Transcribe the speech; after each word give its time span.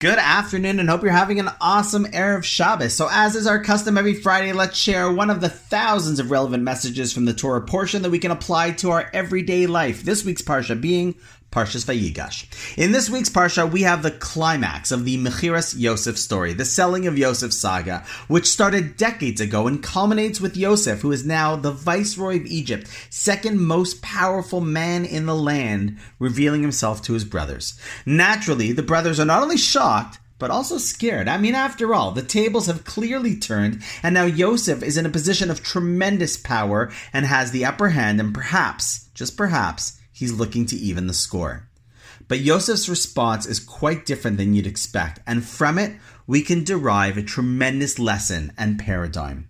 Good 0.00 0.20
afternoon 0.20 0.78
and 0.78 0.88
hope 0.88 1.02
you're 1.02 1.10
having 1.10 1.40
an 1.40 1.50
awesome 1.60 2.04
Erev 2.04 2.44
Shabbos. 2.44 2.94
So, 2.94 3.08
as 3.10 3.34
is 3.34 3.48
our 3.48 3.64
custom 3.64 3.98
every 3.98 4.14
Friday, 4.14 4.52
let's 4.52 4.78
share 4.78 5.10
one 5.10 5.28
of 5.28 5.40
the 5.40 5.48
thousands 5.48 6.20
of 6.20 6.30
relevant 6.30 6.62
messages 6.62 7.12
from 7.12 7.24
the 7.24 7.34
Torah 7.34 7.62
portion 7.62 8.02
that 8.02 8.10
we 8.10 8.20
can 8.20 8.30
apply 8.30 8.70
to 8.74 8.92
our 8.92 9.10
everyday 9.12 9.66
life. 9.66 10.04
This 10.04 10.24
week's 10.24 10.40
Parsha 10.40 10.80
being 10.80 11.16
Parshas 11.50 11.86
Vayigash. 11.86 12.46
In 12.76 12.92
this 12.92 13.08
week's 13.08 13.30
Parsha, 13.30 13.70
we 13.70 13.82
have 13.82 14.02
the 14.02 14.10
climax 14.10 14.92
of 14.92 15.04
the 15.04 15.16
Mechiras 15.16 15.74
Yosef 15.78 16.18
story, 16.18 16.52
the 16.52 16.66
selling 16.66 17.06
of 17.06 17.16
Yosef 17.16 17.54
saga, 17.54 18.04
which 18.28 18.46
started 18.46 18.98
decades 18.98 19.40
ago 19.40 19.66
and 19.66 19.82
culminates 19.82 20.40
with 20.40 20.58
Yosef, 20.58 21.00
who 21.00 21.10
is 21.10 21.24
now 21.24 21.56
the 21.56 21.72
Viceroy 21.72 22.36
of 22.36 22.46
Egypt, 22.46 22.86
second 23.08 23.60
most 23.60 24.02
powerful 24.02 24.60
man 24.60 25.06
in 25.06 25.24
the 25.24 25.34
land, 25.34 25.96
revealing 26.18 26.60
himself 26.60 27.00
to 27.02 27.14
his 27.14 27.24
brothers. 27.24 27.78
Naturally, 28.04 28.72
the 28.72 28.82
brothers 28.82 29.18
are 29.18 29.24
not 29.24 29.42
only 29.42 29.56
shocked, 29.56 30.18
but 30.38 30.50
also 30.50 30.78
scared. 30.78 31.28
I 31.28 31.38
mean, 31.38 31.54
after 31.54 31.94
all, 31.94 32.12
the 32.12 32.22
tables 32.22 32.66
have 32.66 32.84
clearly 32.84 33.36
turned, 33.36 33.82
and 34.02 34.14
now 34.14 34.24
Yosef 34.24 34.82
is 34.82 34.96
in 34.96 35.06
a 35.06 35.10
position 35.10 35.50
of 35.50 35.62
tremendous 35.62 36.36
power 36.36 36.92
and 37.12 37.26
has 37.26 37.50
the 37.50 37.64
upper 37.64 37.88
hand, 37.88 38.20
and 38.20 38.34
perhaps, 38.34 39.08
just 39.14 39.36
perhaps, 39.36 39.97
he's 40.18 40.32
looking 40.32 40.66
to 40.66 40.76
even 40.76 41.06
the 41.06 41.12
score. 41.14 41.68
But 42.26 42.40
Yosef's 42.40 42.88
response 42.88 43.46
is 43.46 43.60
quite 43.60 44.04
different 44.04 44.36
than 44.36 44.52
you'd 44.52 44.66
expect, 44.66 45.20
and 45.26 45.44
from 45.44 45.78
it, 45.78 45.96
we 46.26 46.42
can 46.42 46.64
derive 46.64 47.16
a 47.16 47.22
tremendous 47.22 47.98
lesson 47.98 48.52
and 48.58 48.78
paradigm. 48.78 49.48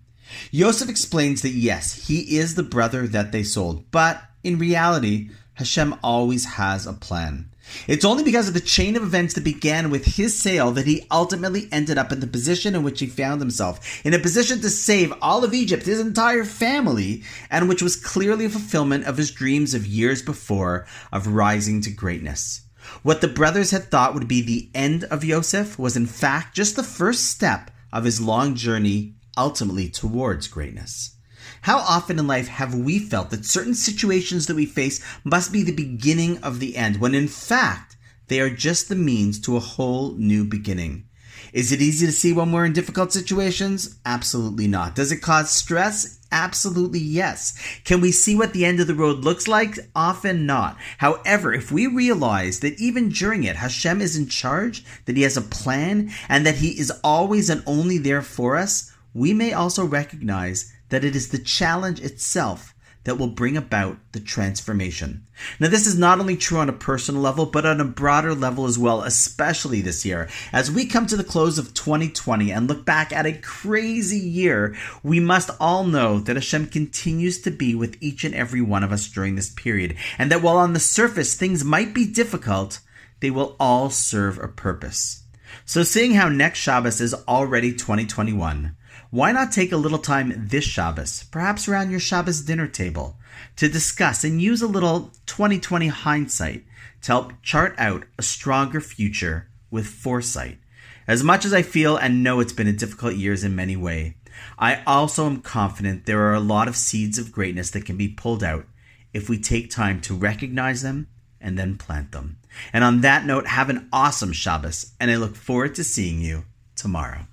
Yosef 0.51 0.87
explains 0.87 1.41
that 1.41 1.49
yes, 1.49 2.07
he 2.07 2.37
is 2.37 2.55
the 2.55 2.63
brother 2.63 3.07
that 3.07 3.31
they 3.31 3.43
sold, 3.43 3.89
but 3.91 4.21
in 4.43 4.59
reality, 4.59 5.29
Hashem 5.59 5.93
always 6.01 6.45
has 6.45 6.87
a 6.87 6.93
plan. 6.93 7.51
It's 7.85 8.05
only 8.05 8.23
because 8.23 8.47
of 8.47 8.53
the 8.53 8.61
chain 8.61 8.95
of 8.95 9.03
events 9.03 9.33
that 9.33 9.43
began 9.43 9.89
with 9.89 10.15
his 10.15 10.39
sale 10.39 10.71
that 10.71 10.87
he 10.87 11.05
ultimately 11.11 11.67
ended 11.69 11.97
up 11.97 12.13
in 12.13 12.21
the 12.21 12.27
position 12.27 12.75
in 12.75 12.83
which 12.83 13.01
he 13.01 13.07
found 13.07 13.41
himself, 13.41 14.05
in 14.05 14.13
a 14.13 14.19
position 14.19 14.61
to 14.61 14.69
save 14.69 15.13
all 15.21 15.43
of 15.43 15.53
Egypt, 15.53 15.85
his 15.85 15.99
entire 15.99 16.45
family, 16.45 17.23
and 17.51 17.67
which 17.67 17.81
was 17.81 17.97
clearly 17.97 18.45
a 18.45 18.49
fulfillment 18.49 19.03
of 19.03 19.17
his 19.17 19.31
dreams 19.31 19.73
of 19.73 19.85
years 19.85 20.21
before 20.21 20.87
of 21.11 21.27
rising 21.27 21.81
to 21.81 21.91
greatness. 21.91 22.61
What 23.03 23.19
the 23.19 23.27
brothers 23.27 23.71
had 23.71 23.91
thought 23.91 24.13
would 24.13 24.29
be 24.29 24.41
the 24.41 24.69
end 24.73 25.03
of 25.03 25.25
Yosef 25.25 25.77
was 25.77 25.97
in 25.97 26.05
fact 26.05 26.55
just 26.55 26.77
the 26.77 26.83
first 26.83 27.25
step 27.25 27.69
of 27.91 28.05
his 28.05 28.21
long 28.21 28.55
journey 28.55 29.15
ultimately 29.37 29.89
towards 29.89 30.47
greatness. 30.47 31.17
How 31.61 31.77
often 31.79 32.19
in 32.19 32.27
life 32.27 32.47
have 32.47 32.73
we 32.73 32.99
felt 32.99 33.29
that 33.31 33.45
certain 33.45 33.75
situations 33.75 34.47
that 34.47 34.55
we 34.55 34.65
face 34.65 35.03
must 35.23 35.51
be 35.51 35.63
the 35.63 35.71
beginning 35.71 36.37
of 36.39 36.59
the 36.59 36.75
end, 36.75 36.99
when 36.99 37.15
in 37.15 37.27
fact, 37.27 37.97
they 38.27 38.39
are 38.39 38.49
just 38.49 38.89
the 38.89 38.95
means 38.95 39.39
to 39.41 39.57
a 39.57 39.61
whole 39.61 40.13
new 40.13 40.45
beginning? 40.45 41.05
Is 41.51 41.71
it 41.71 41.81
easy 41.81 42.05
to 42.05 42.11
see 42.11 42.31
when 42.31 42.51
we're 42.51 42.65
in 42.65 42.73
difficult 42.73 43.11
situations? 43.11 43.97
Absolutely 44.05 44.67
not. 44.67 44.95
Does 44.95 45.11
it 45.11 45.21
cause 45.21 45.49
stress? 45.49 46.19
Absolutely 46.31 46.99
yes. 46.99 47.57
Can 47.85 48.01
we 48.01 48.11
see 48.11 48.35
what 48.35 48.53
the 48.53 48.65
end 48.65 48.79
of 48.79 48.87
the 48.87 48.93
road 48.93 49.19
looks 49.19 49.47
like? 49.47 49.79
Often 49.95 50.45
not. 50.45 50.77
However, 50.99 51.51
if 51.53 51.71
we 51.71 51.87
realize 51.87 52.59
that 52.59 52.79
even 52.79 53.09
during 53.09 53.45
it, 53.45 53.55
Hashem 53.55 53.99
is 53.99 54.15
in 54.15 54.27
charge, 54.27 54.85
that 55.05 55.17
He 55.17 55.23
has 55.23 55.37
a 55.37 55.41
plan, 55.41 56.11
and 56.27 56.45
that 56.45 56.57
He 56.57 56.79
is 56.79 56.91
always 57.03 57.49
and 57.49 57.63
only 57.65 57.97
there 57.97 58.21
for 58.21 58.55
us, 58.55 58.91
we 59.13 59.33
may 59.33 59.53
also 59.53 59.83
recognize 59.83 60.71
that 60.89 61.03
it 61.03 61.15
is 61.15 61.29
the 61.29 61.39
challenge 61.39 61.99
itself 62.01 62.73
that 63.05 63.15
will 63.15 63.27
bring 63.27 63.55
about 63.55 63.97
the 64.11 64.19
transformation. 64.19 65.25
Now, 65.59 65.69
this 65.69 65.87
is 65.87 65.97
not 65.97 66.19
only 66.19 66.35
true 66.35 66.59
on 66.59 66.69
a 66.69 66.73
personal 66.73 67.21
level, 67.21 67.45
but 67.45 67.65
on 67.65 67.79
a 67.79 67.85
broader 67.85 68.35
level 68.35 68.65
as 68.65 68.77
well, 68.77 69.01
especially 69.03 69.81
this 69.81 70.05
year. 70.05 70.27
As 70.51 70.69
we 70.69 70.85
come 70.85 71.07
to 71.07 71.15
the 71.15 71.23
close 71.23 71.57
of 71.57 71.73
2020 71.73 72.51
and 72.51 72.67
look 72.67 72.85
back 72.85 73.13
at 73.13 73.25
a 73.25 73.33
crazy 73.33 74.19
year, 74.19 74.75
we 75.01 75.19
must 75.19 75.49
all 75.59 75.85
know 75.85 76.19
that 76.19 76.35
Hashem 76.35 76.67
continues 76.67 77.41
to 77.41 77.51
be 77.51 77.73
with 77.73 77.97
each 78.01 78.23
and 78.23 78.35
every 78.35 78.61
one 78.61 78.83
of 78.83 78.91
us 78.91 79.07
during 79.07 79.35
this 79.35 79.49
period, 79.49 79.95
and 80.17 80.29
that 80.31 80.41
while 80.41 80.57
on 80.57 80.73
the 80.73 80.79
surface 80.79 81.35
things 81.35 81.63
might 81.63 81.93
be 81.93 82.05
difficult, 82.05 82.79
they 83.21 83.31
will 83.31 83.55
all 83.59 83.89
serve 83.89 84.37
a 84.37 84.47
purpose. 84.47 85.23
So, 85.65 85.83
seeing 85.83 86.13
how 86.13 86.29
next 86.29 86.59
Shabbos 86.59 87.01
is 87.01 87.13
already 87.27 87.71
2021, 87.73 88.75
why 89.11 89.31
not 89.31 89.51
take 89.51 89.71
a 89.71 89.77
little 89.77 89.97
time 89.97 90.33
this 90.35 90.63
Shabbos, 90.63 91.23
perhaps 91.31 91.67
around 91.67 91.91
your 91.91 91.99
Shabbos 91.99 92.41
dinner 92.41 92.67
table, 92.67 93.17
to 93.55 93.67
discuss 93.67 94.23
and 94.23 94.41
use 94.41 94.61
a 94.61 94.67
little 94.67 95.11
2020 95.25 95.87
hindsight 95.87 96.65
to 97.01 97.11
help 97.11 97.33
chart 97.41 97.75
out 97.77 98.05
a 98.17 98.21
stronger 98.21 98.81
future 98.81 99.49
with 99.71 99.87
foresight? 99.87 100.59
As 101.07 101.23
much 101.23 101.43
as 101.45 101.53
I 101.53 101.63
feel 101.63 101.97
and 101.97 102.23
know 102.23 102.39
it's 102.39 102.53
been 102.53 102.67
a 102.67 102.73
difficult 102.73 103.15
year 103.15 103.33
in 103.33 103.55
many 103.55 103.75
ways, 103.75 104.13
I 104.57 104.83
also 104.85 105.25
am 105.25 105.41
confident 105.41 106.05
there 106.05 106.21
are 106.29 106.35
a 106.35 106.39
lot 106.39 106.67
of 106.67 106.75
seeds 106.75 107.17
of 107.17 107.31
greatness 107.31 107.71
that 107.71 107.85
can 107.85 107.97
be 107.97 108.07
pulled 108.07 108.43
out 108.43 108.65
if 109.13 109.27
we 109.27 109.39
take 109.39 109.71
time 109.71 110.01
to 110.01 110.15
recognize 110.15 110.81
them 110.81 111.07
and 111.41 111.57
then 111.57 111.77
plant 111.77 112.11
them. 112.11 112.37
And 112.73 112.83
on 112.83 113.01
that 113.01 113.25
note, 113.25 113.47
have 113.47 113.69
an 113.69 113.87
awesome 113.93 114.33
Shabbos, 114.33 114.93
and 114.99 115.09
I 115.09 115.15
look 115.15 115.35
forward 115.35 115.75
to 115.75 115.83
seeing 115.83 116.21
you 116.21 116.45
tomorrow. 116.75 117.27